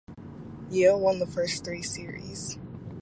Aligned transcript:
Yale 0.71 0.99
won 0.99 1.19
the 1.19 1.27
first 1.27 1.63
three 1.63 1.83
series. 1.83 2.57